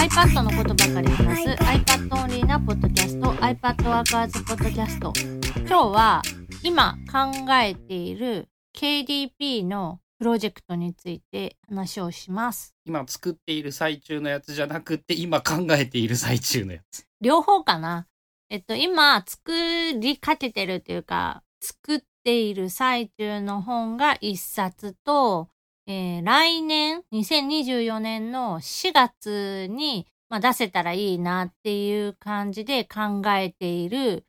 [0.00, 5.12] iPad のことばかり話す iPad オンリーなポッドキャスト iPad ワーカーズポッドキャスト
[5.58, 6.22] 今日は
[6.62, 12.74] 今考えている KDP のプロジェクトについて話をします。
[12.86, 17.04] 今作っている最中のやつじゃなくて今考えている最中のやつ。
[17.20, 18.06] 両方かな。
[18.48, 19.52] えっと今作
[20.00, 25.50] りかけてるっていうか作っている最中の本が一冊と
[25.92, 34.24] えー、来年、2024年の4月に、まあ、出せたらいいなっていう感じで考えている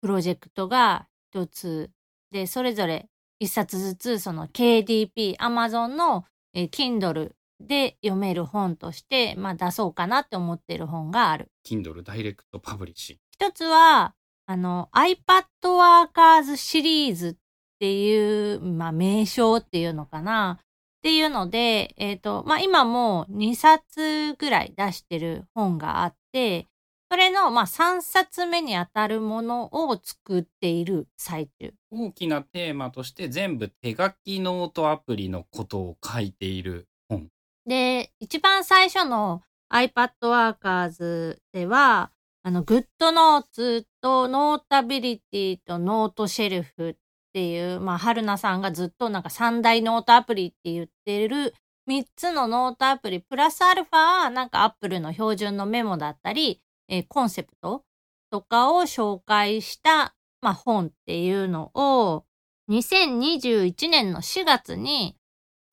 [0.00, 1.92] プロジェクトが一つ
[2.32, 6.24] で、それぞれ一冊ずつ、その KDP、Amazon の、
[6.54, 7.30] えー、Kindle
[7.60, 11.52] で読める本として、まあ、出そうかなって思っている本がある。
[11.64, 13.20] Kindle ダイレクトパブリッシング。
[13.30, 14.16] 一つは、
[14.46, 17.34] あの、iPad Workers シリーズっ
[17.78, 20.58] ていう、まあ、名称っていうのかな。
[21.06, 26.66] っていうので、えっ、ー、と、まあ、今も2冊ぐらい出してる本があって、
[27.08, 31.72] それの、まあ、3冊目にあたるものを作っている最中。
[31.92, 37.28] 大きなテーマとして全部手書きノートアプリのことを書いている本。
[37.64, 42.10] で、一番最初の iPad Workers では、
[42.42, 46.96] あの、 GoodNotes と Notability と Noteshelf
[47.36, 51.52] っっていう、まあ、春菜さんがずっとなんか三大ノートアプリって言ってる
[51.86, 57.84] 3つのノートアプリ、プラスアルファ、なんかアップルの標準のメモだったり、えー、 Concepts
[58.30, 62.24] とかを紹介した、まあ、本っていうのを、
[62.70, 65.18] 2021年の4月に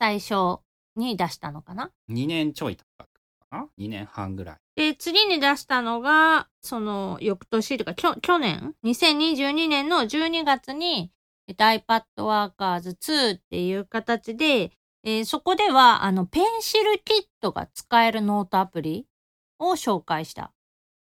[0.01, 0.59] 最初
[0.97, 3.09] に出したのかな ?2 年ちょい経ったか
[3.51, 4.57] な ?2 年半ぐらい。
[4.75, 11.13] で、次に出したのが、その、翌年とか、去年、2022年の12月に、
[11.47, 14.71] iPad Workers 2っていう形で、
[15.03, 19.05] えー、そこでは、あの、 PencilKit が使えるノートアプリ
[19.59, 20.53] を紹介した。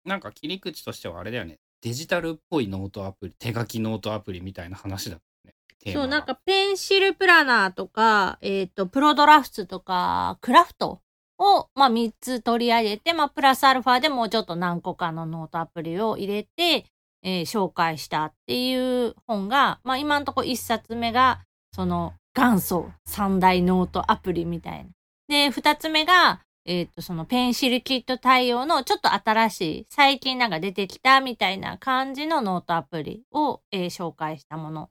[0.05, 1.59] なんか切り口としてはあれだよね。
[1.81, 5.53] デジタルっぽいノートアプリ、手書きノートアプリみたいな話だね。
[5.91, 11.01] そう、なんか Pencil Planner とか、えっ、ー、と、 ProDrafts とか、クラフト
[11.37, 16.85] を、まあ、3つ取り上げて、まあ、プラスアルファでもうちょっと何個かのノートアプリを入れて、
[17.23, 21.41] えー、紹介したっていう本が、まあ今んとこ一冊目が、
[21.73, 24.89] その元祖三大ノートアプリみたいな。
[25.27, 34.89] で、二つ目が、えっ、ー、と、そのペンシルキット対応のちょっと新しい、最近なんか出てきたみたいな感じのノートアプリを、えー、紹介したもの。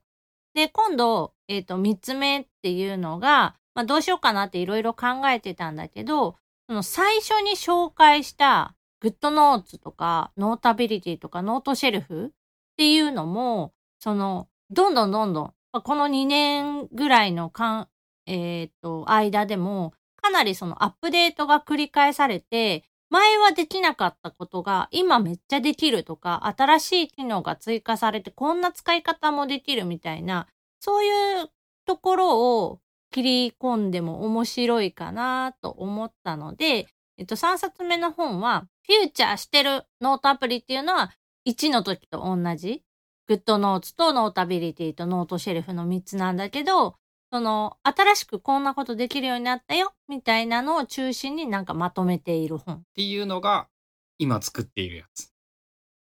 [0.53, 6.35] で、今度、えっ、ー、と、三つ目っていうのが、まあどうしようかなっていろいろ考えてたんだけど、
[6.67, 12.29] その最初に紹介したGoodNotes とか、 Notability とか、 Noteshelf っ
[12.77, 17.87] ていうのも、その、どんどんどんどん、この2年ぐらいのかん、
[18.27, 30.47] え、ー、と、間でも、かなりそのアップデートが繰り返されて、前はできなかったことが今めっちゃできるとか、新しい機能が追加されてこんな使い方もできるみたいな、
[30.79, 31.49] そういう
[31.85, 32.79] ところを
[33.11, 36.87] 切り込んでも面白いかなと思ったので、
[37.23, 41.09] えっと、3冊目の本は、フューチャーしてるノートアプリっていうのは、
[41.47, 42.83] 1の時と同じ。
[43.27, 46.97] GoodNotes と Notability と Noteshelf の3つなんだけど、
[47.31, 52.75] その、新しくこんなことできるようになったよ、みたいなのを中心になんかまとめている本。
[52.75, 53.69] っていうのが、
[54.17, 55.31] 今作っているやつ。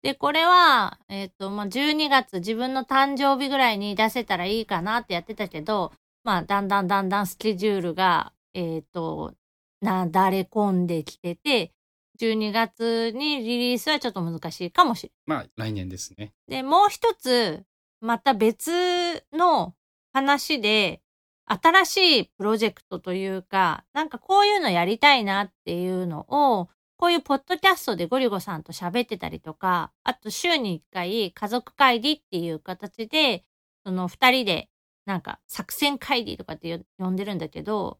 [0.03, 9.33] で、これは、えっ、ー、と、まあ、12月自分の誕生日ぐらいに出せたらいいかなってやってたけど、まあ、だんだんだんだんスケジュールが、えっ、ー、と、
[9.81, 11.73] なだれ込んできてて、
[12.19, 15.37] 12月にリリースはちょっと難しいかもしれない。
[15.39, 16.33] まあ、来年ですね。
[16.47, 17.63] で、もう一つ、
[18.01, 19.75] また別の
[20.13, 21.01] 話で、
[21.45, 33.45] 新しいプロジェクトというか、なんかこういうのやりたいなっていうのを、こういうポッドキャストでゴリゴさんと喋ってたりとか、あと週に一回家族会議っていう形で、
[33.85, 34.69] その二人で
[35.05, 37.99] なんか作戦会議とかって呼んでるんだけど、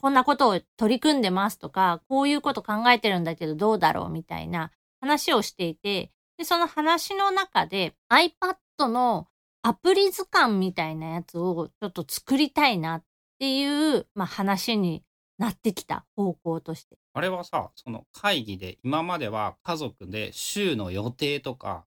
[0.00, 4.70] こんなことを取り組んでますとか、こういうこと考えてるんだけどどうだろうみたいな
[5.00, 9.28] 話をしていて、で、その話の中で iPad の
[9.62, 13.04] アプリ図鑑みたいなやつをちょっと作りたいなっ
[13.38, 15.02] ていう、まあ、話に
[15.38, 16.96] なってきた方向として。
[17.12, 21.84] あれはさ、その会議で今までは家族で週の予定とか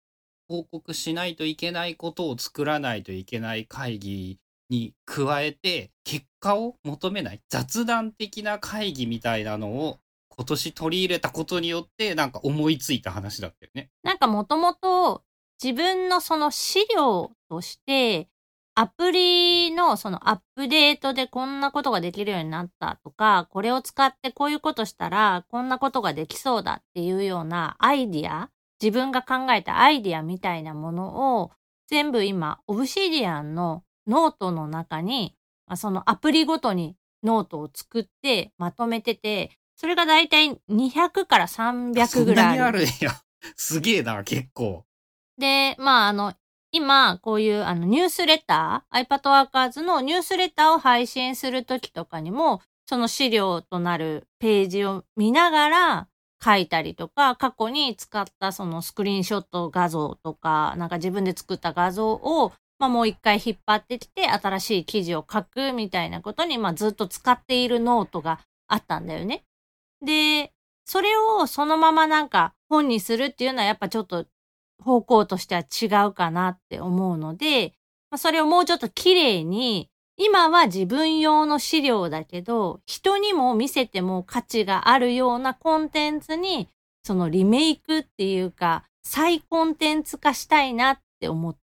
[0.49, 4.37] 報告しないといけないことを作らないといけない会議
[4.71, 13.89] に加えて結果を求めない雑談的な会議みたいなのを今年取り入れたことによってなんか思いついた話だったよね。
[14.01, 15.23] なんかもともと
[15.61, 18.29] 自分のその資料として
[18.73, 28.49] アプリのそのアップデートでこんなことができるようになったとか、これを使ってこういうことしたらこんなことができそうだっていうようなアイディア、
[28.81, 31.51] 自分が考えたアイディアみたいなものを
[31.87, 35.35] 全部今、 Obsidian のノートの中に、
[35.75, 42.85] そのアプリごとにノートを作ってまとめてて、それがだいたい200から300ぐらいある。
[42.85, 43.21] そんなにあるんや。
[43.55, 44.85] すげえな、結構。
[45.37, 46.33] で、まあ、あの、
[46.71, 56.07] 今、こういうあのニュースレター、iPad Workers のニュースレターを配信するときとかにも、その資料となるページを見ながら
[56.43, 69.43] 書いたりとか、過去に使ったそのスクリーンショット画像とか、なんか自分で作った画像を、まあもう一回引っ張ってきて新しい記事を書くみたいなことに、まあずっと使っているノートがあったんだよね。
[70.03, 70.51] で、
[70.83, 74.25] それをそのままなんか本にするっていうのはやっぱちょっと
[74.83, 77.75] 方向としては違うかなって思うので、
[78.09, 79.87] まあ、それをもうちょっと綺麗に、
[80.17, 86.67] 今は自分用の資料だけど、人にも見せても価値があるようなコンテンツに、
[87.03, 91.61] そのリメイクっていうか、再コンテンツ化したいなって思って。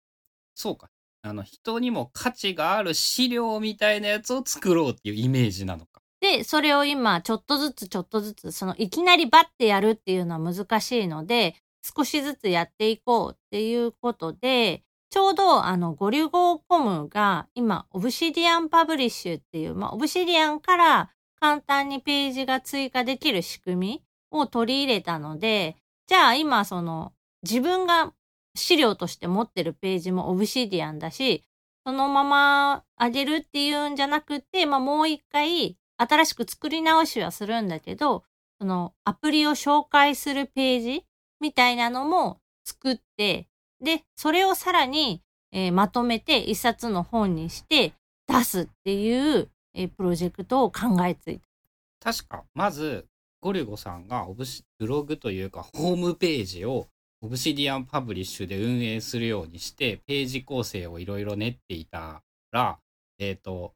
[0.55, 0.91] そうか。
[1.27, 6.01] あの、人にも価値がある資料みたいなやつを作ろうっていうイメージなのか。
[6.21, 25.77] で、それを今、ちょっとずつちょっとずつ、その、いきなりバッてやるっていうのは難しいので、少しずつやっていこうっていうことで、ちょうどあのゴリゴ .com が今、 Obsidian Publish っていう、まあ、 Obsidian から簡単にページが追加できる仕組みを取り入れたので、
[26.09, 27.13] じゃあ今その
[27.43, 28.13] 自分が
[28.57, 31.45] 資料として持ってるページもオブシディアンだし、
[31.85, 38.25] そのまま上げるっていうんじゃなくて、まあ、もう一回新しく作り直しはするんだけど、
[38.59, 41.05] そのアプリを紹介するページ
[41.41, 43.49] みたいなのも作って、
[43.81, 45.23] で、それをさらに、
[45.53, 47.93] えー、まとめて一冊の本にして
[48.27, 52.13] 出すっていう、えー、プロジェクトを考えついた。
[52.13, 53.07] 確か、まず、
[53.41, 56.89] ゴリゴさんがオブシブログというかホームページを
[57.23, 62.23] Obsidian Publish で運営するようにしてページ構成をいろいろ練っていた
[62.53, 62.79] ら、
[63.19, 63.75] えっ、ー、と、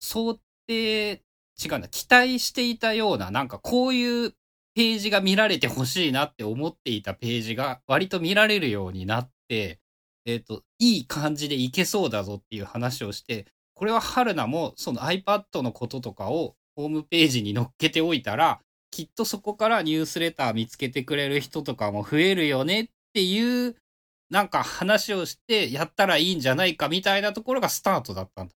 [0.00, 1.12] 想定、
[1.62, 4.34] 違うな、期待していたような、なんかこういう
[4.74, 9.80] ページが見られてほしいなって思っていたページが割と見られるようになって、
[10.24, 18.60] えっ、ー、と、いい感じでいけそうだぞっていう話をして、これは春菜もその iPad のこととかをホームページに載っけておいたら、
[18.98, 23.76] きっとそこからニュースレター見つけてくれる人とかも増えるよねっていう、
[24.28, 28.54] なんか話をしてやったらいいんじゃないかみたいなところがスタートだったんだ。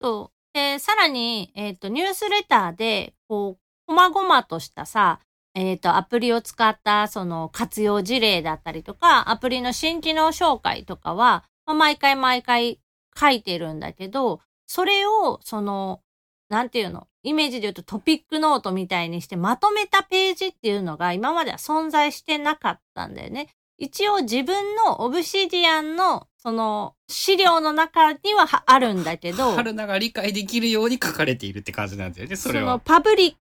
[0.00, 0.54] そう。
[0.54, 3.58] で、さらに、えっ、ー、と、ニュースレターで、こう、
[3.88, 5.18] こまごまとしたさ、
[5.56, 12.78] えっ、ー、と、アプリを使ったその活用事例だったりとか、アプリの新機能紹介とかは、まあ、毎回毎回
[13.18, 16.02] 書いてるんだけど、それを、その、
[16.50, 23.48] なんていうの、イメージで言うとトピックノートみたいにしてまとめたページっていうのが今までは存在してなかったんだよね。
[23.78, 29.56] 一応自分のオブシディアンのその資料の中にはあるんだけど。
[29.56, 32.66] 春菜が理解できるように書かれているって感じなんだよね、それは。
[32.66, 33.34] そのパブリッ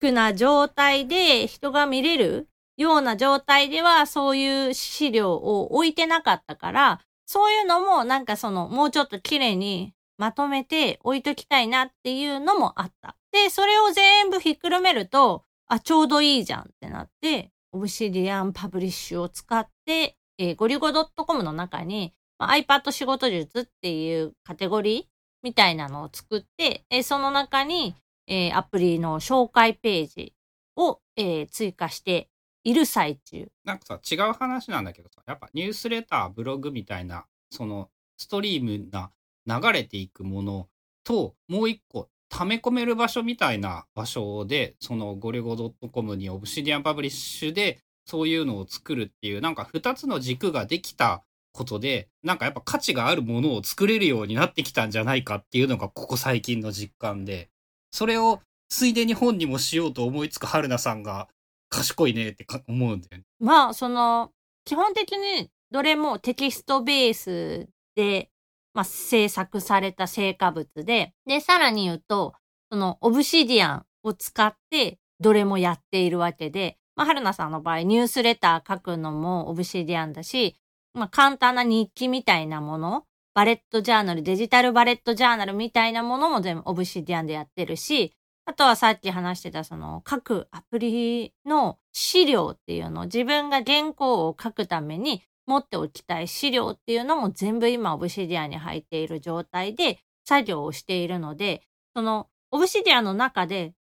[0.00, 13.16] クな状態で人が見れるような状態ではそういう資料を置いてなかったから、そういうのもなんかそのもうちょっと綺麗にまとめて置いときたいなっていうのもあった。
[13.32, 25.04] で、それを全部ひっくるめると、あ、ちょうどいいじゃんってなって、 Obsidian Publish を使って、えー、ゴリゴ .com の中に、まあ、iPad 仕事術っていうカテゴリー
[25.42, 27.94] みたいなのを作って、えー、その中に、
[28.26, 30.34] えー、アプリの紹介ページ
[30.76, 32.28] を、えー、追加して
[32.64, 33.48] いる最中。
[33.64, 39.10] なんかさ、違う話なんだけどさ、やっぱニュースレター、ブログみたいな、そのストリームな
[39.46, 40.68] 流れていくもの
[41.04, 45.56] と、もう一個、溜め込める場所みたいな場所で、そのゴリゴ
[45.92, 51.22] .com に Obsidian Publish で、そういうのを作るっていう、なんか二つの軸ができた
[51.52, 57.50] ことで、なんかやっぱ価値があるものを作れるようになってきたんじゃないかっていうのが、ここ最近の実感で、
[57.90, 61.28] それをついでに本にもしようと思いつく春菜さんが
[61.68, 63.24] 賢いねって思うんだよね。
[63.38, 64.32] まあ、その、
[64.64, 68.30] 基本的にどれもテキストベースで、
[68.74, 72.34] まあ、制作された成果物で、で、さらに言うと、
[72.70, 80.56] その、オブシディアンを使ってどれもやっているわけで、まあ、春菜さんの場合、ニュースレター書くのもオブシディアンだし、
[80.94, 88.12] まあ、簡単な日記みたいなもの、バレットジャーナル、デジタルバレットジャーナルみたいなものも全部オブシディアンでやってるし、
[88.44, 101.62] あとはさっき話してたその各アプリの資料っていうのを自分が原稿を書くために持っておきたい資料っていうのも全部今オブシディアに入っている状態で作業をしているので、
[101.94, 103.74] そのオブシディアの中で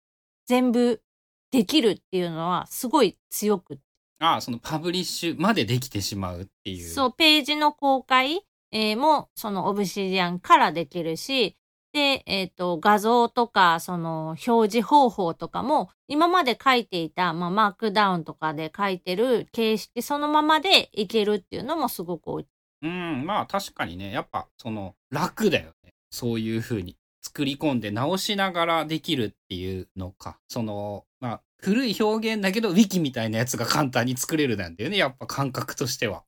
[0.47, 1.03] 全部
[1.51, 3.79] できるっていうのはすごい強く
[4.21, 6.89] ああ、そのパブリッシュまでできてしまうっていう。
[6.89, 8.41] そう、ページの公開、
[8.73, 11.57] えーも、そのオブシディアンからできるし、
[11.93, 22.49] で、えっ、と、画像とか、その表示方法とかも、今まで書いていた、まあ、マークダウンとかで書いてる形式そのままでいけるっていうのもすごく大きい。
[22.83, 25.95] うん、まあ確かにね、やっぱその楽だよね。
[26.11, 30.39] そういう風に作り込んで直しながらできるっていうのか。
[30.49, 34.97] その、まあ古い表現だけど、ウィキみたいなやつが簡単に作れるなんだよね。
[34.97, 36.25] やっぱ感覚としては。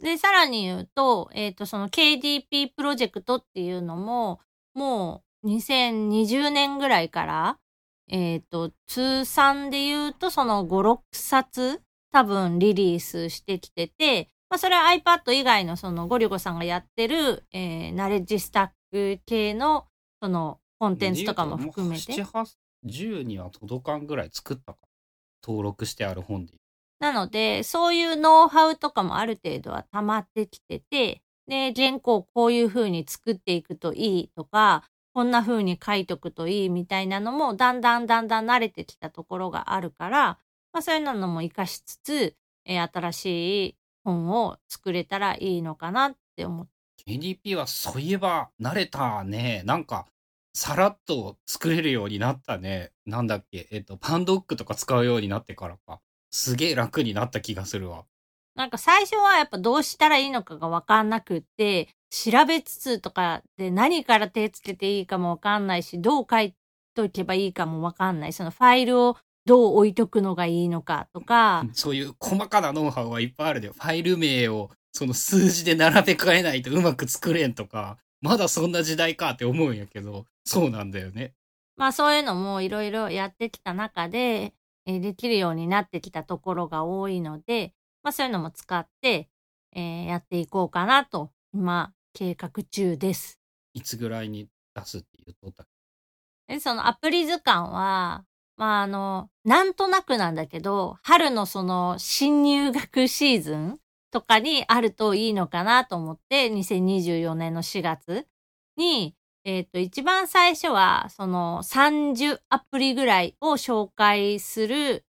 [0.00, 4.40] で、さらに言うと、えっ、と、その KDP プロジェクトっていうのも、
[4.74, 7.58] もう2020年ぐらいから、
[8.08, 11.80] えっ、と、通算で言うと、その5、6冊
[12.12, 19.86] 多分リリースしてきてて、まあ、それは iPad 以外のそのゴリゴさんがやってる、えーナレッジスタック系の、
[20.20, 22.24] そのコンテンツとかも含めて7、。
[22.24, 24.78] 8、10には届かんぐらい作ったか。
[25.42, 26.54] 登録してある本で。
[26.98, 40.38] なので、そういうノウハウとかもある程度は溜まってきてて、で、原稿こういう風に作っていくといいとか、こんな風に書いとくといいみたいなのも、だんだんだんだん慣れてきたところがあるから、
[40.72, 43.26] まあそういうのも活かしつつ、えー新し
[43.70, 46.72] い本を作れたらいいのかなって思って。
[47.04, 49.62] KDP はそういえば慣れたね。
[49.66, 50.06] なんか、
[50.54, 52.92] さらっと作れるようになったね。
[53.06, 53.66] なんだっけ？
[53.72, 56.00] えっ、と、パンドックとか使うようになってからか。
[56.30, 58.04] すげえ楽になった気がするわ。
[58.60, 66.54] なんか最初はやっぱどうしたらいいのかがわかんなくって、調べつつとかで何から手つけていいかもわかんないし、どう書い
[66.94, 68.34] とけばいいかもわかんない。
[68.34, 81.32] そのファイルをどう置いとくのがいいのかとか、そういう細かなノウハウはいっぱいあるでファイル名をその数字で並べ替えないとうまく作れんとか、まだそんな時代かって思うんやけど、そうなんだよね。
[81.78, 84.52] まあそういうのもいろいろやってきた中で、
[84.84, 87.72] えーできるようになってきたところが多いので、
[88.02, 89.28] まあそういうのも使って、
[89.72, 93.38] えーやっていこうかなと、今、計画中です。
[93.74, 95.66] いつぐらいに出すって言うとった
[96.48, 98.24] で、そのアプリ図鑑は、
[98.56, 103.78] まああの、なんとなくなんだけど、春のその新入学シーズン
[104.10, 108.26] とかにあるといいのかなと思って、2024年の4月
[108.76, 109.14] に、
[109.44, 115.04] えっ、と、一番最初は、その30アプリぐらいを紹介する、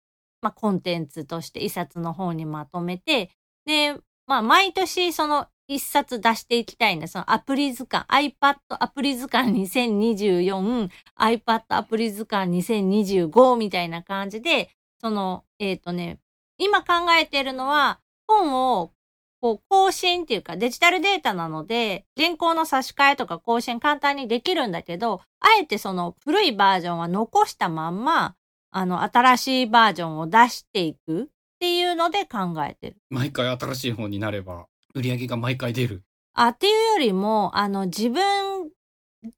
[0.46, 3.30] まあコンテンツとして一冊の方にまとめて、
[3.66, 7.08] で、まあ毎年その一冊出していきたいんだ。
[7.08, 10.88] そのアプリ図鑑、iPad アプリ図鑑2024、
[11.18, 16.20] iPad アプリ図鑑2025みたいな感じで、その、えっ、とね、
[16.58, 17.98] 今考えているのは、
[18.28, 18.92] 本を
[19.40, 28.36] こう更新っていうかデジタルデータなので、原稿の差し替えとか更新簡単にできるんだけど、あえてその古いバージョンは残したまんま、
[28.76, 31.26] あの、新しいバージョンを出していくっ
[31.60, 32.98] ていうので考えてる。
[33.08, 36.04] 毎回新しい本になれば、売り上げが毎回出る。
[36.34, 38.68] あ、っていうよりも、あの、自分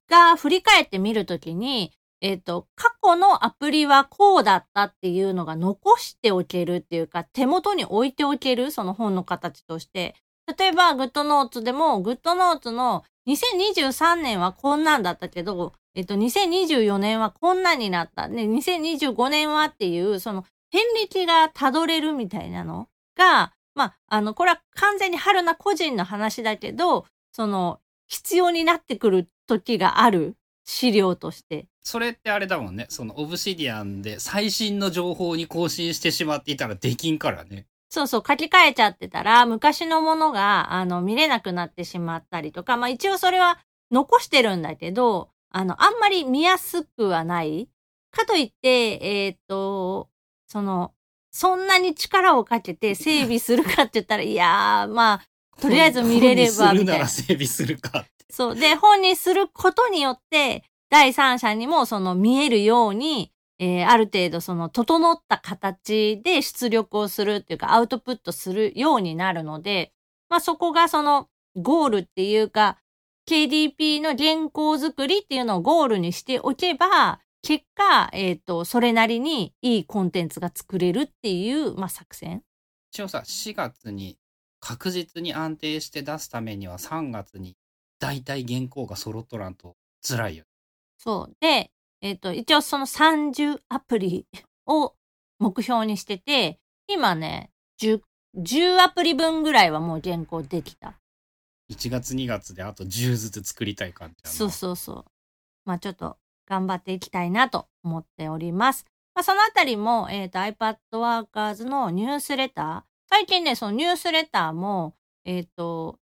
[0.09, 10.15] が振り返ってみるときに、えっ、と、過去のアプリはこうだったっていうのが残しておけるっていうか、手元に置いておける、その本の形として。
[10.57, 18.27] 例えば、グッドノーツでも、グッドノーツの2023年はこんなんだったけど、えっ、と、2024年はこんなになった。
[18.27, 22.87] ね、2025年はっていう、その、遍歴が辿れるみたいなの
[23.17, 31.67] が、まあ、あの、これは完全に春菜個人の話だけど、その、必要になってくる時がある資料として。
[31.81, 32.87] それってあれだもんね。
[32.89, 37.65] そのオブシディアンで最新の情報に更新してしまっていたらできんからね。
[37.89, 43.59] そうそう、書き換えちゃってたら、昔のものが、あの、見れなくなってしまったりとか、まあ一応それは
[43.91, 47.69] 残してるんだけど、あの、あんまり見やすくはない。
[48.11, 50.09] かといって、えーっと、
[50.47, 50.93] その、
[51.31, 58.09] そんなに力をかけて整備するかって言ったら、いやー、まあ、とりあえず見れれば本にするみたなないら整備するかって。
[58.31, 58.55] そう。
[58.55, 69.93] で、本にすることによって、第三者にもその見えるように、えーある程度その整った形で出力をするっていうかアウトプットするようになるので、
[70.29, 72.77] まあそこがそのゴールっていうか、
[73.27, 82.43] KDP の原稿作りっていうのをゴールにしておけば、結果、えっ、と、それなりにいいコンテンツが作れるっていう、まあ作戦。
[82.91, 84.17] 一応さ、4月に
[84.59, 87.55] 確実に安定して出すためには3月に
[87.99, 90.45] 大体原稿が揃っとらんと辛いよ。
[90.97, 91.35] そう。
[91.39, 91.71] で、
[92.01, 94.27] えっ、と、一応その30アプリ
[94.65, 94.93] を
[95.39, 97.51] 目標にしてて、今ね、
[97.81, 98.01] 10
[98.37, 100.99] 10アプリ分ぐらいはもう原稿できた。
[101.71, 105.05] 1月2月であと10ずつ作りたい感じそうそうそう。
[105.65, 108.85] まあちょっと頑張っていきたいなと思っております。
[109.13, 112.83] まあそのあたりも、えっ、と iPad Workers のニュースレター。
[113.09, 116.08] 最近ね、そのニュースレターも、えっ、と、し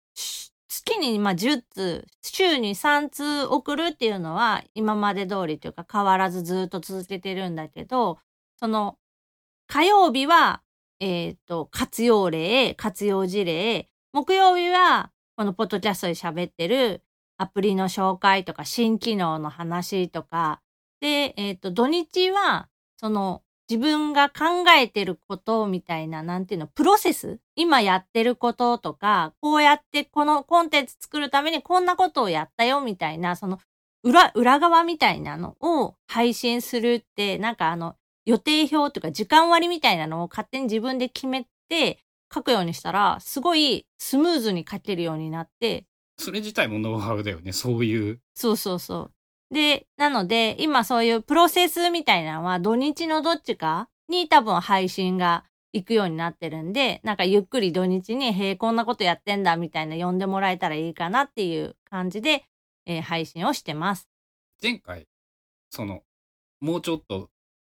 [0.89, 8.19] 月にまあ10通、週に3通送るっていうのは今まで通りというか変わらずずっと続けてるんだけど、
[8.59, 8.97] その
[9.69, 10.63] 火曜日は、
[11.01, 17.03] えっ、と、活用例、活用事例、木曜日はこのポッドキャストで喋ってる
[17.37, 20.63] アプリの紹介とか新機能の話とか、
[21.01, 27.39] で、えっ、と、土日は、その、自分が考えてることみたいな、なんていうの、プロセス？
[27.55, 33.59] 今やってることとか、こうやってこのコンテンツ作るためにこんなことをやったよみたいな、その、
[34.03, 41.99] 裏、裏側みたいなのを配信するって、なんかあの、予定表とか時間割みたいなのを勝手に自分で決めて
[42.33, 45.85] 書くようにしたら、すごいスムーズに書けるようになって、
[46.19, 48.21] それ自体もノウハウだよねそういう。
[48.35, 49.13] そうそうそう。
[49.51, 62.45] で、なので、今そういうプロセスみたいなのは土日のどっちかに多分配信が行くようになってるんで、なんかゆっくり土日に、へえ、こんなことやってんだみたいな呼んでもらえたらいいかなっていう感じで、
[62.87, 64.09] えー配信をしてます。
[64.63, 65.07] 前回
[65.71, 66.03] その
[66.61, 67.31] もうちょっと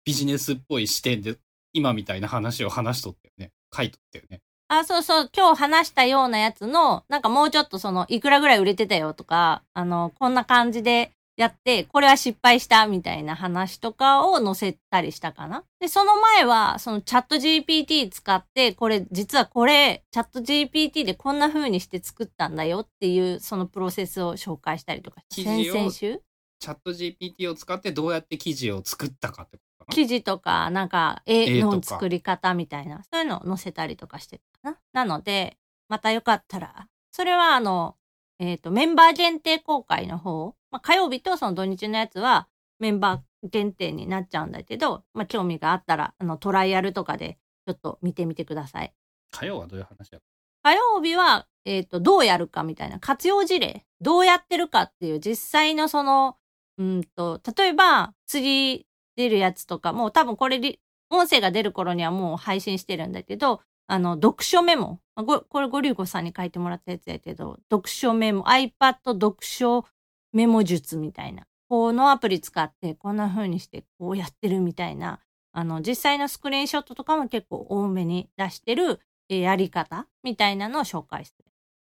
[0.04, 1.36] ビジネスっぽい視点で
[1.72, 3.52] 今みたいな話を話しとったよね。
[3.74, 4.40] 書いとったよね。
[4.68, 15.64] あ、そうそう、今日話したようなやつの、なんかもうちょっとその、いくらぐらい売れてたよとか、あの、こんな感じでやって、これは失敗したみたいな話とかを載せたりしたかな。
[15.80, 26.20] で、その前は、そのチャット GPT 使って、これ、実はこれ、チャット GPT でこんな風にして作ったんだよっていう、そのプロセスを紹介したりとか、記先々週？
[26.58, 34.78] チャット GPT を使ってどうやって記事を作ったかってことかな記事とか、なんか、絵の作り方みたいな、そういうのを載せたりとかしてるかな。
[34.92, 35.56] なので、
[35.88, 37.96] またよかったら、それはあの、
[38.38, 42.48] えっ、と、メンバー限定公開の方、まあ、火曜日とその土日のやつは、
[42.78, 48.94] メンバー限定になっちゃうんだけど、まあ、興味があったら、あの、トライアルとかで、ちょっと見てみてください。
[49.30, 50.20] 火曜はどういう話や
[50.62, 56.36] 火曜日は、えっ、と、どうやるかみたいな活用事例、どうやってるかっていう実際のその、
[56.78, 60.80] うんと、例えば、次出るやつとかも、多分これリ、
[61.10, 65.00] 音声が出る頃にはもう配信してるんだけど、あの、読書メモ。
[65.16, 69.84] これ、ゴリュウコさんに書いてもらったやつやけど、読書メモ、iPad 読書
[70.32, 71.44] メモ術みたいな。
[71.68, 75.20] このアプリ使って、こんな風にして、こうやってるみたいな。
[75.52, 81.44] あの、実際のスクリーンショットとかも結構多めに出してる、やり方みたいなのを紹介する。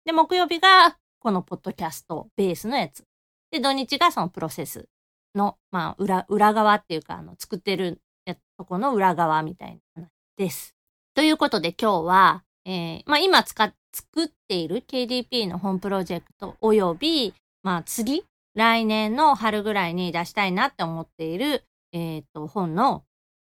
[0.05, 3.03] で、木曜日が、このポッドキャストベースのやつ。
[3.51, 4.87] で、土日がそのプロセス
[5.33, 10.75] の、まあ、裏、裏側っていうか、あの、作ってるやとこの裏側みたいな話です。
[11.13, 17.33] ということで今日は、えーまあ今使、作っている KDP の本プロジェクトおよび、
[17.65, 18.23] まあ次、
[18.53, 23.05] 来年の春ぐらいに出したいなって思っている、えっ、と、本の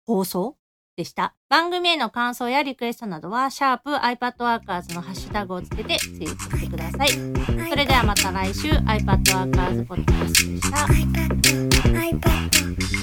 [0.06, 0.56] 放送
[0.96, 1.34] でした。
[1.48, 7.08] 番組への感想やリクエストなどは、シャープ iPadWorkers のハッシュタグをつけてツイートしてください。
[7.08, 10.70] それではまた来週 iPadWorkers ポッドキャストでし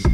[0.06, 0.11] た。